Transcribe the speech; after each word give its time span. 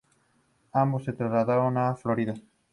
Ambos 0.73 1.03
se 1.05 1.13
trasladaron 1.13 1.77
a 1.77 1.95
Florida. 1.95 2.33